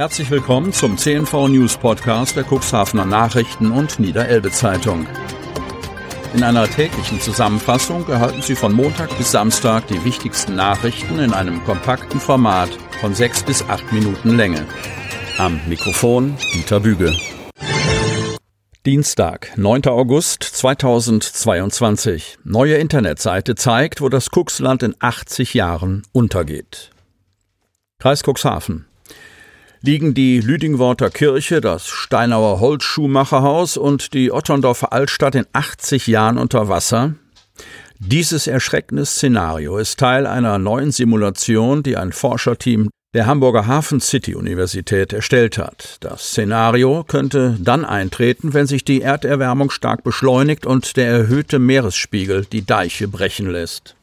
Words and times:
Herzlich 0.00 0.30
willkommen 0.30 0.72
zum 0.72 0.96
CNV 0.96 1.48
News 1.48 1.76
Podcast 1.76 2.34
der 2.34 2.46
Cuxhavener 2.50 3.04
Nachrichten 3.04 3.70
und 3.70 4.00
Niederelbe 4.00 4.50
Zeitung. 4.50 5.06
In 6.32 6.42
einer 6.42 6.66
täglichen 6.66 7.20
Zusammenfassung 7.20 8.08
erhalten 8.08 8.40
Sie 8.40 8.54
von 8.54 8.72
Montag 8.72 9.14
bis 9.18 9.30
Samstag 9.30 9.88
die 9.88 10.02
wichtigsten 10.02 10.56
Nachrichten 10.56 11.18
in 11.18 11.34
einem 11.34 11.62
kompakten 11.64 12.18
Format 12.18 12.70
von 13.02 13.14
sechs 13.14 13.42
bis 13.42 13.62
acht 13.68 13.92
Minuten 13.92 14.38
Länge. 14.38 14.66
Am 15.36 15.60
Mikrofon 15.68 16.34
Dieter 16.54 16.80
Büge. 16.80 17.14
Dienstag, 18.86 19.52
9. 19.58 19.84
August 19.88 20.42
2022. 20.44 22.38
Neue 22.42 22.76
Internetseite 22.76 23.54
zeigt, 23.54 24.00
wo 24.00 24.08
das 24.08 24.30
Cuxland 24.30 24.82
in 24.82 24.94
80 24.98 25.52
Jahren 25.52 26.04
untergeht. 26.12 26.90
Kreis 27.98 28.22
Cuxhaven 28.22 28.86
liegen 29.82 30.14
die 30.14 30.40
Lüdingworter 30.40 31.10
Kirche, 31.10 31.60
das 31.60 31.88
Steinauer 31.88 32.60
Holzschuhmacherhaus 32.60 33.76
und 33.76 34.12
die 34.12 34.30
Otterndorfer 34.30 34.92
Altstadt 34.92 35.34
in 35.34 35.46
80 35.52 36.06
Jahren 36.06 36.38
unter 36.38 36.68
Wasser? 36.68 37.14
Dieses 37.98 38.46
erschreckende 38.46 39.04
Szenario 39.04 39.78
ist 39.78 39.98
Teil 39.98 40.26
einer 40.26 40.58
neuen 40.58 40.90
Simulation, 40.90 41.82
die 41.82 41.96
ein 41.96 42.12
Forscherteam 42.12 42.88
der 43.12 43.26
Hamburger 43.26 43.66
Hafen 43.66 44.00
City 44.00 44.34
Universität 44.34 45.12
erstellt 45.12 45.58
hat. 45.58 45.96
Das 46.00 46.28
Szenario 46.28 47.04
könnte 47.04 47.56
dann 47.60 47.84
eintreten, 47.84 48.54
wenn 48.54 48.66
sich 48.66 48.84
die 48.84 49.02
Erderwärmung 49.02 49.70
stark 49.70 50.04
beschleunigt 50.04 50.64
und 50.64 50.96
der 50.96 51.08
erhöhte 51.08 51.58
Meeresspiegel 51.58 52.44
die 52.44 52.64
Deiche 52.64 53.08
brechen 53.08 53.50
lässt. 53.50 53.96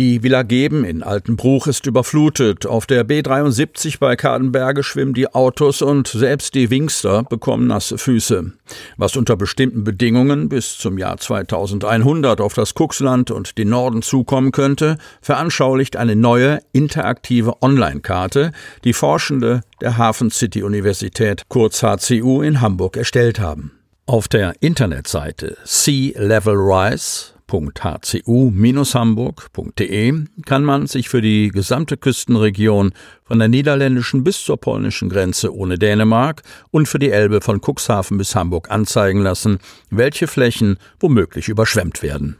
Die 0.00 0.22
Villa 0.22 0.44
Geben 0.44 0.86
in 0.86 1.02
Altenbruch 1.02 1.66
ist 1.66 1.84
überflutet. 1.84 2.64
Auf 2.64 2.86
der 2.86 3.06
B73 3.06 3.98
bei 4.00 4.16
Kadenberge 4.16 4.82
schwimmen 4.82 5.12
die 5.12 5.28
Autos 5.34 5.82
und 5.82 6.08
selbst 6.08 6.54
die 6.54 6.70
Wingster 6.70 7.24
bekommen 7.24 7.66
nasse 7.66 7.98
Füße. 7.98 8.50
Was 8.96 9.16
unter 9.16 9.36
bestimmten 9.36 9.84
Bedingungen 9.84 10.48
bis 10.48 10.78
zum 10.78 10.96
Jahr 10.96 11.18
2100 11.18 12.40
auf 12.40 12.54
das 12.54 12.72
Kuxland 12.72 13.30
und 13.30 13.58
den 13.58 13.68
Norden 13.68 14.00
zukommen 14.00 14.52
könnte, 14.52 14.96
veranschaulicht 15.20 15.96
eine 15.96 16.16
neue 16.16 16.60
interaktive 16.72 17.60
Online-Karte, 17.60 18.52
die 18.84 18.94
Forschende 18.94 19.60
der 19.82 19.98
Hafen 19.98 20.30
City 20.30 20.62
Universität, 20.62 21.42
kurz 21.48 21.82
HCU, 21.82 22.40
in 22.40 22.62
Hamburg 22.62 22.96
erstellt 22.96 23.38
haben. 23.38 23.72
Auf 24.06 24.28
der 24.28 24.54
Internetseite 24.60 25.58
Sea 25.64 26.18
Level 26.18 26.56
Rise 26.56 27.34
www.hcu-hamburg.de 27.50 30.24
kann 30.46 30.64
man 30.64 30.86
sich 30.86 31.08
für 31.08 31.20
die 31.20 31.48
gesamte 31.48 31.96
Küstenregion 31.96 32.92
von 33.24 33.38
der 33.38 33.48
niederländischen 33.48 34.22
bis 34.24 34.44
zur 34.44 34.58
polnischen 34.58 35.08
Grenze 35.08 35.54
ohne 35.54 35.78
Dänemark 35.78 36.42
und 36.70 36.86
für 36.86 36.98
die 36.98 37.10
Elbe 37.10 37.40
von 37.40 37.60
Cuxhaven 37.60 38.18
bis 38.18 38.34
Hamburg 38.34 38.70
anzeigen 38.70 39.20
lassen, 39.20 39.58
welche 39.90 40.26
Flächen 40.26 40.78
womöglich 40.98 41.48
überschwemmt 41.48 42.02
werden. 42.02 42.36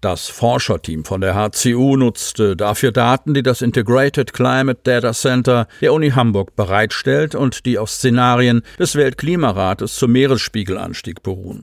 Das 0.00 0.28
Forscherteam 0.28 1.04
von 1.06 1.22
der 1.22 1.34
HCU 1.34 1.96
nutzte 1.96 2.56
dafür 2.56 2.92
Daten, 2.92 3.32
die 3.32 3.42
das 3.42 3.62
Integrated 3.62 4.34
Climate 4.34 4.80
Data 4.82 5.14
Center 5.14 5.66
der 5.80 5.94
Uni 5.94 6.10
Hamburg 6.10 6.54
bereitstellt 6.56 7.34
und 7.34 7.64
die 7.64 7.78
auf 7.78 7.88
Szenarien 7.88 8.60
des 8.78 8.96
Weltklimarates 8.96 9.96
zum 9.96 10.12
Meeresspiegelanstieg 10.12 11.22
beruhen. 11.22 11.62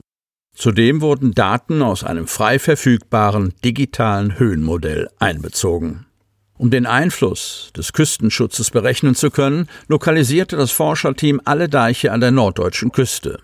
Zudem 0.54 1.00
wurden 1.00 1.32
Daten 1.32 1.82
aus 1.82 2.04
einem 2.04 2.26
frei 2.26 2.58
verfügbaren 2.58 3.54
digitalen 3.64 4.38
Höhenmodell 4.38 5.08
einbezogen. 5.18 6.06
Um 6.58 6.70
den 6.70 6.86
Einfluss 6.86 7.72
des 7.76 7.92
Küstenschutzes 7.92 8.70
berechnen 8.70 9.14
zu 9.14 9.30
können, 9.30 9.68
lokalisierte 9.88 10.56
das 10.56 10.70
Forscherteam 10.70 11.40
alle 11.44 11.68
Deiche 11.68 12.12
an 12.12 12.20
der 12.20 12.30
norddeutschen 12.30 12.92
Küste. 12.92 13.40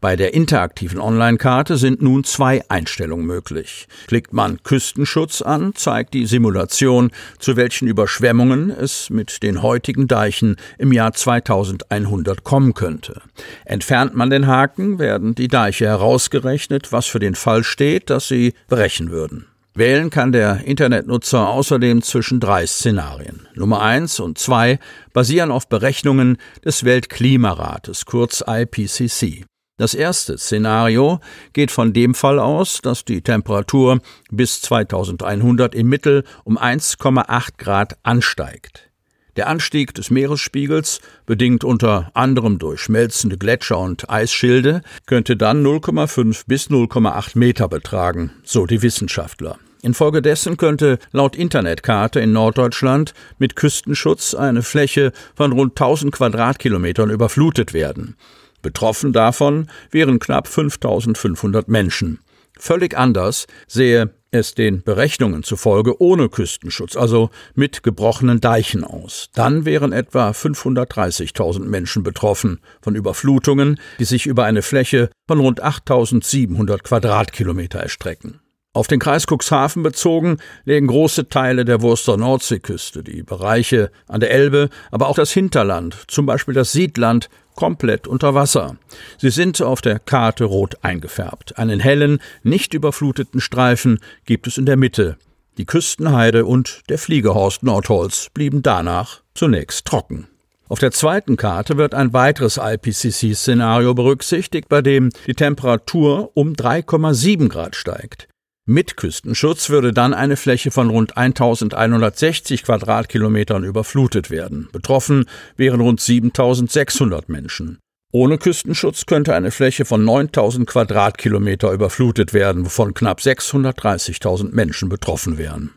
Bei 0.00 0.14
der 0.14 0.32
interaktiven 0.32 1.00
Online-Karte 1.00 1.76
sind 1.76 2.00
nun 2.00 2.22
zwei 2.22 2.62
Einstellungen 2.68 3.26
möglich. 3.26 3.88
Klickt 4.06 4.32
man 4.32 4.62
Küstenschutz 4.62 5.42
an, 5.42 5.74
zeigt 5.74 6.14
die 6.14 6.26
Simulation, 6.26 7.10
zu 7.40 7.56
welchen 7.56 7.88
Überschwemmungen 7.88 8.70
es 8.70 9.10
mit 9.10 9.42
den 9.42 9.60
heutigen 9.60 10.06
Deichen 10.06 10.54
im 10.78 10.92
Jahr 10.92 11.14
2100 11.14 12.44
kommen 12.44 12.74
könnte. 12.74 13.22
Entfernt 13.64 14.14
man 14.14 14.30
den 14.30 14.46
Haken, 14.46 15.00
werden 15.00 15.34
die 15.34 15.48
Deiche 15.48 15.86
herausgerechnet, 15.86 16.92
was 16.92 17.06
für 17.06 17.18
den 17.18 17.34
Fall 17.34 17.64
steht, 17.64 18.08
dass 18.08 18.28
sie 18.28 18.54
brechen 18.68 19.10
würden. 19.10 19.46
Wählen 19.74 20.10
kann 20.10 20.30
der 20.30 20.64
Internetnutzer 20.64 21.48
außerdem 21.48 22.02
zwischen 22.02 22.38
drei 22.38 22.66
Szenarien. 22.66 23.48
Nummer 23.54 23.80
eins 23.82 24.20
und 24.20 24.38
zwei 24.38 24.78
basieren 25.12 25.50
auf 25.50 25.68
Berechnungen 25.68 26.36
des 26.64 26.84
Weltklimarates, 26.84 28.04
kurz 28.04 28.44
IPCC. 28.46 29.44
Das 29.78 29.94
erste 29.94 30.36
Szenario 30.36 31.20
geht 31.52 31.70
von 31.70 31.92
dem 31.92 32.14
Fall 32.14 32.40
aus, 32.40 32.80
dass 32.82 33.04
die 33.04 33.22
Temperatur 33.22 34.00
bis 34.28 34.60
2100 34.60 35.72
im 35.72 35.88
Mittel 35.88 36.24
um 36.42 36.58
1,8 36.58 37.50
Grad 37.58 37.96
ansteigt. 38.02 38.90
Der 39.36 39.46
Anstieg 39.46 39.94
des 39.94 40.10
Meeresspiegels, 40.10 41.00
bedingt 41.26 41.62
unter 41.62 42.10
anderem 42.14 42.58
durch 42.58 42.80
schmelzende 42.80 43.38
Gletscher 43.38 43.78
und 43.78 44.10
Eisschilde, 44.10 44.82
könnte 45.06 45.36
dann 45.36 45.64
0,5 45.64 46.42
bis 46.48 46.70
0,8 46.70 47.38
Meter 47.38 47.68
betragen, 47.68 48.32
so 48.42 48.66
die 48.66 48.82
Wissenschaftler. 48.82 49.60
Infolgedessen 49.80 50.56
könnte 50.56 50.98
laut 51.12 51.36
Internetkarte 51.36 52.18
in 52.18 52.32
Norddeutschland 52.32 53.14
mit 53.38 53.54
Küstenschutz 53.54 54.34
eine 54.34 54.62
Fläche 54.62 55.12
von 55.36 55.52
rund 55.52 55.80
1000 55.80 56.10
Quadratkilometern 56.10 57.10
überflutet 57.10 57.72
werden. 57.72 58.16
Betroffen 58.62 59.12
davon 59.12 59.68
wären 59.90 60.18
knapp 60.18 60.48
5500 60.48 61.68
Menschen. 61.68 62.20
Völlig 62.58 62.96
anders 62.96 63.46
sehe 63.66 64.10
es 64.30 64.54
den 64.54 64.82
Berechnungen 64.82 65.42
zufolge 65.42 66.00
ohne 66.02 66.28
Küstenschutz, 66.28 66.96
also 66.96 67.30
mit 67.54 67.82
gebrochenen 67.82 68.40
Deichen 68.40 68.84
aus. 68.84 69.30
Dann 69.34 69.64
wären 69.64 69.92
etwa 69.92 70.30
530.000 70.30 71.60
Menschen 71.60 72.02
betroffen 72.02 72.60
von 72.82 72.94
Überflutungen, 72.94 73.80
die 73.98 74.04
sich 74.04 74.26
über 74.26 74.44
eine 74.44 74.62
Fläche 74.62 75.10
von 75.26 75.40
rund 75.40 75.64
8.700 75.64 76.82
Quadratkilometer 76.82 77.78
erstrecken. 77.78 78.40
Auf 78.74 78.86
den 78.86 79.00
Kreis 79.00 79.26
Cuxhaven 79.26 79.82
bezogen 79.82 80.38
legen 80.64 80.88
große 80.88 81.28
Teile 81.28 81.64
der 81.64 81.80
Wurster 81.80 82.16
Nordseeküste, 82.16 83.02
die 83.02 83.22
Bereiche 83.22 83.90
an 84.06 84.20
der 84.20 84.30
Elbe, 84.30 84.68
aber 84.90 85.08
auch 85.08 85.16
das 85.16 85.32
Hinterland, 85.32 85.96
zum 86.06 86.26
Beispiel 86.26 86.54
das 86.54 86.72
Siedland, 86.72 87.30
komplett 87.54 88.06
unter 88.06 88.34
Wasser. 88.34 88.76
Sie 89.16 89.30
sind 89.30 89.60
auf 89.62 89.80
der 89.80 89.98
Karte 89.98 90.44
rot 90.44 90.76
eingefärbt. 90.82 91.58
Einen 91.58 91.80
hellen, 91.80 92.20
nicht 92.44 92.72
überfluteten 92.72 93.40
Streifen 93.40 93.98
gibt 94.26 94.46
es 94.46 94.58
in 94.58 94.66
der 94.66 94.76
Mitte. 94.76 95.16
Die 95.56 95.66
Küstenheide 95.66 96.44
und 96.44 96.82
der 96.88 96.98
Fliegehorst 96.98 97.64
Nordholz 97.64 98.28
blieben 98.32 98.62
danach 98.62 99.22
zunächst 99.34 99.86
trocken. 99.86 100.28
Auf 100.68 100.78
der 100.78 100.92
zweiten 100.92 101.36
Karte 101.36 101.78
wird 101.78 101.94
ein 101.94 102.12
weiteres 102.12 102.58
IPCC-Szenario 102.58 103.94
berücksichtigt, 103.94 104.68
bei 104.68 104.82
dem 104.82 105.08
die 105.26 105.34
Temperatur 105.34 106.30
um 106.34 106.52
3,7 106.52 107.48
Grad 107.48 107.74
steigt. 107.74 108.27
Mit 108.70 108.98
Küstenschutz 108.98 109.70
würde 109.70 109.94
dann 109.94 110.12
eine 110.12 110.36
Fläche 110.36 110.70
von 110.70 110.90
rund 110.90 111.16
1160 111.16 112.64
Quadratkilometern 112.64 113.64
überflutet 113.64 114.28
werden. 114.28 114.68
Betroffen 114.72 115.24
wären 115.56 115.80
rund 115.80 116.02
7600 116.02 117.30
Menschen. 117.30 117.78
Ohne 118.12 118.36
Küstenschutz 118.36 119.06
könnte 119.06 119.34
eine 119.34 119.52
Fläche 119.52 119.86
von 119.86 120.04
9000 120.04 120.68
Quadratkilometer 120.68 121.72
überflutet 121.72 122.34
werden, 122.34 122.66
wovon 122.66 122.92
knapp 122.92 123.20
630.000 123.20 124.54
Menschen 124.54 124.90
betroffen 124.90 125.38
wären. 125.38 125.70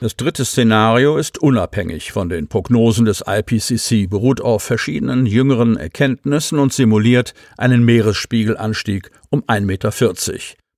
Das 0.00 0.16
dritte 0.16 0.46
Szenario 0.46 1.18
ist 1.18 1.36
unabhängig 1.36 2.12
von 2.12 2.30
den 2.30 2.48
Prognosen 2.48 3.04
des 3.04 3.24
IPCC, 3.26 4.08
beruht 4.08 4.40
auf 4.40 4.62
verschiedenen 4.62 5.26
jüngeren 5.26 5.76
Erkenntnissen 5.76 6.58
und 6.58 6.72
simuliert 6.72 7.34
einen 7.58 7.84
Meeresspiegelanstieg 7.84 9.10
um 9.28 9.42
1,40 9.42 9.60
Meter. 9.66 9.92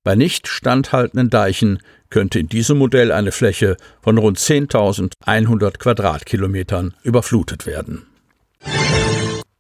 Bei 0.03 0.15
nicht 0.15 0.49
standhaltenden 0.49 1.29
Deichen 1.29 1.79
könnte 2.09 2.39
in 2.39 2.49
diesem 2.49 2.79
Modell 2.79 3.13
eine 3.13 3.33
Fläche 3.33 3.77
von 4.01 4.17
rund 4.17 4.39
10.100 4.39 5.79
Quadratkilometern 5.79 6.95
überflutet 7.03 7.67
werden. 7.67 8.07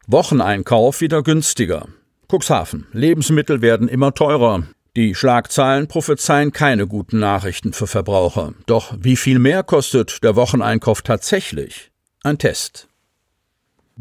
Wocheneinkauf 0.07 1.03
wieder 1.03 1.23
günstiger. 1.23 1.89
Cuxhaven. 2.29 2.87
Lebensmittel 2.93 3.61
werden 3.61 3.87
immer 3.89 4.15
teurer. 4.15 4.65
Die 4.97 5.15
Schlagzeilen 5.15 5.89
prophezeien 5.89 6.53
keine 6.53 6.87
guten 6.87 7.19
Nachrichten 7.19 7.73
für 7.73 7.87
Verbraucher. 7.87 8.55
Doch 8.67 8.95
wie 8.99 9.17
viel 9.17 9.39
mehr 9.39 9.63
kostet 9.63 10.25
der 10.25 10.37
Wocheneinkauf 10.37 11.03
tatsächlich? 11.03 11.91
Ein 12.25 12.39
Test. 12.39 12.90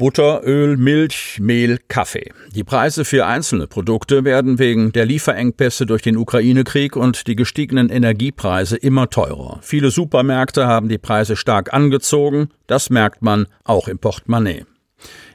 Butter, 0.00 0.40
Öl, 0.46 0.78
Milch, 0.78 1.36
Mehl, 1.42 1.78
Kaffee. 1.88 2.32
Die 2.54 2.64
Preise 2.64 3.04
für 3.04 3.26
einzelne 3.26 3.66
Produkte 3.66 4.24
werden 4.24 4.58
wegen 4.58 4.92
der 4.92 5.04
Lieferengpässe 5.04 5.84
durch 5.84 6.00
den 6.00 6.16
Ukraine-Krieg 6.16 6.96
und 6.96 7.26
die 7.26 7.36
gestiegenen 7.36 7.90
Energiepreise 7.90 8.78
immer 8.78 9.10
teurer. 9.10 9.58
Viele 9.60 9.90
Supermärkte 9.90 10.66
haben 10.66 10.88
die 10.88 10.96
Preise 10.96 11.36
stark 11.36 11.74
angezogen, 11.74 12.48
das 12.66 12.88
merkt 12.88 13.20
man 13.20 13.46
auch 13.62 13.88
im 13.88 13.98
Portemonnaie. 13.98 14.64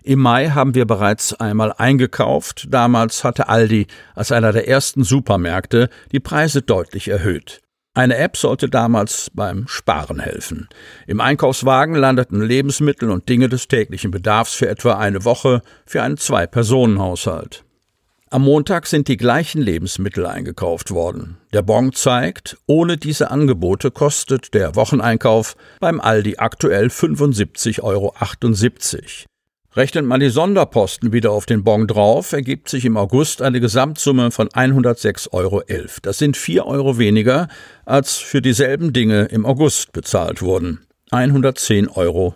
Im 0.01 0.17
Mai 0.17 0.49
haben 0.49 0.73
wir 0.73 0.85
bereits 0.85 1.35
einmal 1.35 1.71
eingekauft. 1.71 2.65
Damals 2.71 3.23
hatte 3.23 3.47
Aldi 3.49 3.85
als 4.15 4.31
einer 4.31 4.51
der 4.51 4.67
ersten 4.67 5.03
Supermärkte 5.03 5.89
die 6.11 6.19
Preise 6.19 6.63
deutlich 6.63 7.07
erhöht. 7.09 7.61
Eine 7.95 8.17
App 8.17 8.35
sollte 8.35 8.67
damals 8.67 9.31
beim 9.33 9.69
Sparen 9.69 10.19
helfen. 10.19 10.67
Im 11.07 11.21
Einkaufswagen 11.21 11.95
landeten 11.95 12.41
Lebensmittel 12.41 13.09
und 13.09 13.29
Dinge 13.29 13.47
des 13.47 13.69
täglichen 13.69 14.11
Bedarfs 14.11 14.53
für 14.53 14.67
etwa 14.67 14.97
eine 14.97 15.23
Woche 15.23 15.61
für 15.85 16.03
einen 16.03 16.17
Zwei-Personen-Haushalt. 16.17 17.63
Am 18.29 18.41
Montag 18.41 18.87
sind 18.87 19.07
die 19.07 19.15
gleichen 19.15 19.61
Lebensmittel 19.61 20.25
eingekauft 20.25 20.91
worden. 20.91 21.37
Der 21.53 21.61
Bon 21.61 21.93
zeigt, 21.93 22.57
ohne 22.67 22.97
diese 22.97 23.31
Angebote 23.31 23.91
kostet 23.91 24.53
der 24.53 24.75
Wocheneinkauf 24.75 25.55
beim 25.79 26.01
Aldi 26.01 26.35
aktuell 26.37 26.87
75,78 26.87 27.81
Euro. 27.81 28.13
Rechnet 29.75 30.05
man 30.05 30.21
die 30.21 30.29
Sonderposten 30.29 31.11
wieder 31.11 31.31
auf 31.31 31.45
den 31.45 31.65
Bon 31.65 31.85
drauf, 31.85 32.31
ergibt 32.31 32.69
sich 32.69 32.85
im 32.85 32.95
August 32.95 33.41
eine 33.41 33.59
Gesamtsumme 33.59 34.31
von 34.31 34.47
106,11 34.47 35.33
Euro. 35.33 35.63
Das 36.01 36.17
sind 36.17 36.37
4 36.37 36.65
Euro 36.65 36.97
weniger, 36.97 37.49
als 37.83 38.15
für 38.15 38.41
dieselben 38.41 38.93
Dinge 38.93 39.25
im 39.25 39.45
August 39.45 39.91
bezahlt 39.91 40.41
wurden. 40.41 40.85
110,90 41.11 41.97
Euro. 41.97 42.35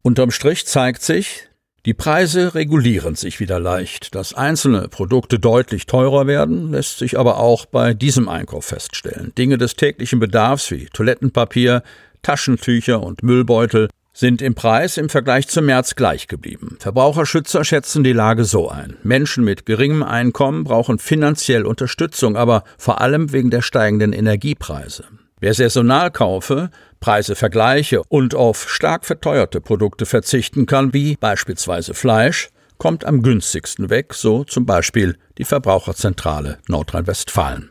Unterm 0.00 0.30
Strich 0.30 0.64
zeigt 0.66 1.02
sich, 1.02 1.46
die 1.84 1.92
Preise 1.92 2.54
regulieren 2.54 3.14
sich 3.14 3.38
wieder 3.38 3.60
leicht. 3.60 4.14
Dass 4.14 4.32
einzelne 4.32 4.88
Produkte 4.88 5.38
deutlich 5.38 5.84
teurer 5.84 6.26
werden, 6.26 6.72
lässt 6.72 6.98
sich 6.98 7.18
aber 7.18 7.36
auch 7.36 7.66
bei 7.66 7.92
diesem 7.92 8.30
Einkauf 8.30 8.64
feststellen. 8.64 9.34
Dinge 9.36 9.58
des 9.58 9.76
täglichen 9.76 10.20
Bedarfs 10.20 10.70
wie 10.70 10.86
Toilettenpapier, 10.86 11.82
Taschentücher 12.22 13.02
und 13.02 13.22
Müllbeutel 13.22 13.88
sind 14.18 14.42
im 14.42 14.56
Preis 14.56 14.96
im 14.96 15.08
Vergleich 15.08 15.46
zum 15.46 15.66
März 15.66 15.94
gleich 15.94 16.26
geblieben. 16.26 16.76
Verbraucherschützer 16.80 17.64
schätzen 17.64 18.02
die 18.02 18.12
Lage 18.12 18.44
so 18.44 18.68
ein. 18.68 18.96
Menschen 19.04 19.44
mit 19.44 19.64
geringem 19.64 20.02
Einkommen 20.02 20.64
brauchen 20.64 20.98
finanziell 20.98 21.64
Unterstützung, 21.64 22.36
aber 22.36 22.64
vor 22.78 23.00
allem 23.00 23.32
wegen 23.32 23.50
der 23.50 23.62
steigenden 23.62 24.12
Energiepreise. 24.12 25.04
Wer 25.38 25.54
saisonal 25.54 26.10
kaufe, 26.10 26.70
Preise 26.98 27.36
vergleiche 27.36 28.02
und 28.08 28.34
auf 28.34 28.68
stark 28.68 29.06
verteuerte 29.06 29.60
Produkte 29.60 30.04
verzichten 30.04 30.66
kann, 30.66 30.92
wie 30.92 31.16
beispielsweise 31.20 31.94
Fleisch, 31.94 32.48
kommt 32.76 33.04
am 33.04 33.22
günstigsten 33.22 33.88
weg, 33.88 34.14
so 34.14 34.42
zum 34.42 34.66
Beispiel 34.66 35.16
die 35.38 35.44
Verbraucherzentrale 35.44 36.58
Nordrhein-Westfalen. 36.66 37.70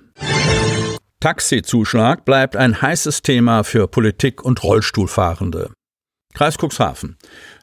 Taxizuschlag 1.19 2.23
bleibt 2.23 2.55
ein 2.55 2.81
heißes 2.81 3.21
Thema 3.21 3.63
für 3.63 3.89
Politik 3.89 4.45
und 4.45 4.63
Rollstuhlfahrende. 4.63 5.71
Kreis 6.37 6.55
Cuxhaven. 6.59 7.17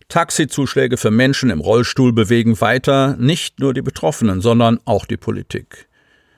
Taxizuschläge 0.08 0.96
für 0.96 1.12
Menschen 1.12 1.50
im 1.50 1.60
Rollstuhl 1.60 2.12
bewegen 2.12 2.60
weiter 2.60 3.16
nicht 3.20 3.60
nur 3.60 3.72
die 3.72 3.82
Betroffenen, 3.82 4.40
sondern 4.40 4.80
auch 4.84 5.06
die 5.06 5.16
Politik. 5.16 5.86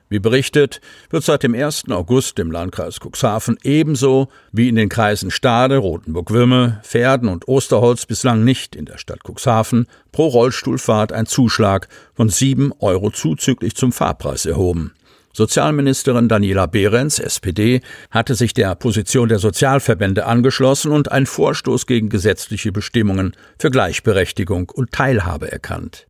Wie 0.07 0.19
berichtet, 0.19 0.79
wird 1.09 1.23
seit 1.23 1.41
dem 1.41 1.55
1. 1.55 1.89
August 1.89 2.37
im 2.37 2.51
Landkreis 2.51 2.99
Cuxhaven 2.99 3.57
ebenso 3.63 4.27
wie 4.51 4.69
in 4.69 4.75
den 4.75 4.87
Kreisen 4.87 5.31
Stade, 5.31 5.77
Rotenburg-Würme, 5.77 6.79
Pferden 6.83 7.27
und 7.27 7.47
Osterholz 7.47 8.05
bislang 8.05 8.43
nicht 8.43 8.75
in 8.75 8.85
der 8.85 8.99
Stadt 8.99 9.21
Cuxhaven 9.27 9.87
pro 10.11 10.27
Rollstuhlfahrt 10.27 11.13
ein 11.13 11.25
Zuschlag 11.25 11.87
von 12.13 12.29
7 12.29 12.71
Euro 12.77 13.09
zuzüglich 13.09 13.75
zum 13.75 13.91
Fahrpreis 13.91 14.45
erhoben. 14.45 14.93
Sozialministerin 15.37 16.27
Daniela 16.27 16.65
Behrens, 16.65 17.19
SPD, 17.19 17.81
hatte 18.09 18.33
sich 18.33 18.55
der 18.55 18.73
Position 18.73 19.29
der 19.29 19.37
Sozialverbände 19.37 20.25
angeschlossen 20.25 20.91
und 20.91 21.11
einen 21.11 21.27
Vorstoß 21.27 21.85
gegen 21.85 22.09
gesetzliche 22.09 22.71
Bestimmungen 22.71 23.33
für 23.59 23.69
Gleichberechtigung 23.69 24.71
und 24.71 24.91
Teilhabe 24.91 25.51
erkannt. 25.51 26.07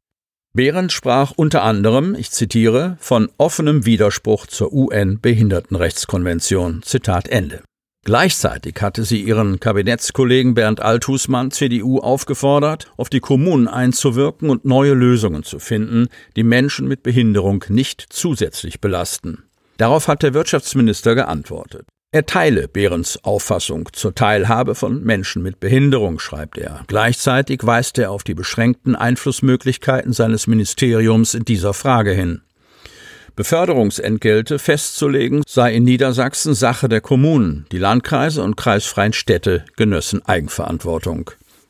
Behrens 0.54 0.94
sprach 0.94 1.34
unter 1.36 1.64
anderem, 1.64 2.16
ich 2.16 2.32
zitiere, 2.32 2.96
von 3.02 3.30
offenem 3.38 3.86
Widerspruch 3.86 4.48
zur 4.48 4.72
UN-Behindertenrechtskonvention. 4.72 6.84
Zitat 6.84 7.28
Ende. 7.28 7.64
Gleichzeitig 8.08 8.76
hatte 8.80 9.04
sie 9.04 9.22
ihren 9.22 9.60
Kabinettskollegen 9.60 10.54
Bernd 10.54 10.80
Althusmann, 10.80 11.52
CDU, 11.52 12.00
aufgefordert, 12.00 12.90
auf 12.96 13.10
die 13.10 13.20
Kommunen 13.20 13.68
einzuwirken 13.68 14.50
und 14.50 14.64
neue 14.64 14.94
Lösungen 14.94 15.44
zu 15.44 15.60
finden, 15.60 16.08
die 16.38 16.44
Menschen 16.44 16.88
mit 16.88 17.04
Behinderung 17.04 17.66
nicht 17.68 18.06
zusätzlich 18.10 18.80
belasten. 18.80 19.44
Darauf 19.76 20.08
hat 20.08 20.24
der 20.24 20.34
Wirtschaftsminister 20.34 21.16
geantwortet. 21.16 21.86
Er 22.14 22.26
teile 22.26 22.70
Behrens 22.70 23.22
Auffassung 23.26 23.90
zur 23.92 24.16
Teilhabe 24.16 24.76
von 24.76 25.04
Menschen 25.04 25.44
mit 25.44 25.60
Behinderung, 25.60 26.20
schreibt 26.20 26.58
er. 26.58 26.86
Gleichzeitig 26.88 27.60
weist 27.66 27.98
er 27.98 28.12
auf 28.12 28.24
die 28.24 28.36
beschränkten 28.36 28.96
Einflussmöglichkeiten 28.96 30.14
seines 30.14 30.48
Ministeriums 30.48 31.34
in 31.34 31.44
dieser 31.44 31.74
Frage 31.74 32.12
hin. 32.12 32.42
Beförderungsentgelte 33.38 34.58
festzulegen 34.58 35.44
sei 35.48 35.76
in 35.76 35.84
Niedersachsen 35.84 36.56
Sache 36.56 36.90
der 36.90 37.02
Kommunen. 37.02 37.68
Die 37.72 37.78
Landkreise 37.78 38.42
und 38.42 38.58
kreisfreien 38.58 39.14
Städte 39.14 39.64
genössen 39.76 40.26
Eigenverantwortung. 40.26 41.30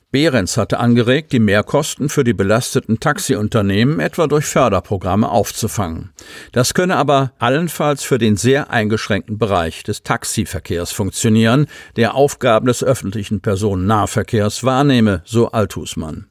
Behrens 0.10 0.56
hatte 0.56 0.80
angeregt, 0.80 1.34
die 1.34 1.42
Mehrkosten 1.42 2.08
für 2.08 2.24
die 2.24 2.34
belasteten 2.34 3.02
Taxiunternehmen 3.02 4.00
etwa 4.00 4.28
durch 4.28 4.46
Förderprogramme 4.46 5.30
aufzufangen. 5.30 6.14
Das 6.54 6.74
könne 6.74 6.96
aber 6.96 7.34
allenfalls 7.38 8.06
für 8.06 8.18
den 8.18 8.38
sehr 8.38 8.72
eingeschränkten 8.72 9.38
Bereich 9.38 9.84
des 9.84 10.04
Taxiverkehrs 10.04 10.94
funktionieren, 10.94 11.68
der 11.98 12.16
Aufgaben 12.16 12.68
des 12.68 12.82
öffentlichen 12.82 13.42
Personennahverkehrs 13.42 14.64
wahrnehme, 14.64 15.22
so 15.26 15.52
Althusmann. 15.52 16.28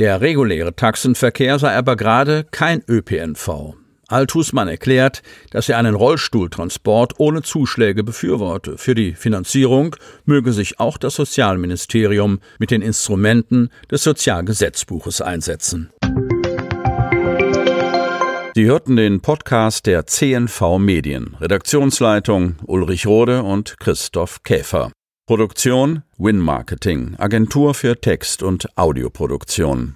Der 0.00 0.20
reguläre 0.20 0.74
Taxenverkehr 0.74 1.60
sei 1.60 1.76
aber 1.76 1.94
gerade 1.94 2.44
kein 2.50 2.82
ÖPNV. 2.88 3.76
Althusmann 4.10 4.68
erklärt, 4.68 5.22
dass 5.50 5.68
er 5.68 5.78
einen 5.78 5.94
Rollstuhltransport 5.94 7.14
ohne 7.18 7.42
Zuschläge 7.42 8.04
befürworte. 8.04 8.78
Für 8.78 8.94
die 8.94 9.14
Finanzierung 9.14 9.96
möge 10.24 10.52
sich 10.52 10.80
auch 10.80 10.98
das 10.98 11.14
Sozialministerium 11.14 12.40
mit 12.58 12.70
den 12.70 12.82
Instrumenten 12.82 13.70
des 13.90 14.02
Sozialgesetzbuches 14.02 15.20
einsetzen. 15.20 15.90
Sie 18.54 18.66
hörten 18.66 18.96
den 18.96 19.20
Podcast 19.20 19.86
der 19.86 20.06
CNV 20.06 20.78
Medien. 20.78 21.36
Redaktionsleitung 21.40 22.56
Ulrich 22.66 23.06
Rode 23.06 23.42
und 23.42 23.78
Christoph 23.78 24.42
Käfer. 24.42 24.90
Produktion 25.26 26.02
Win 26.18 26.40
Marketing, 26.40 27.14
Agentur 27.16 27.72
für 27.74 28.00
Text- 28.00 28.42
und 28.42 28.76
Audioproduktion. 28.76 29.94